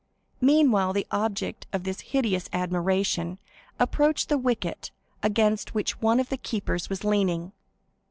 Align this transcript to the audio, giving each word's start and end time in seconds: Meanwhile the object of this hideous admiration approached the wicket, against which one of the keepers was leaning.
Meanwhile 0.41 0.93
the 0.93 1.05
object 1.11 1.67
of 1.71 1.83
this 1.83 1.99
hideous 1.99 2.49
admiration 2.51 3.37
approached 3.79 4.29
the 4.29 4.37
wicket, 4.39 4.89
against 5.21 5.75
which 5.75 6.01
one 6.01 6.19
of 6.19 6.29
the 6.29 6.37
keepers 6.37 6.89
was 6.89 7.03
leaning. 7.03 7.51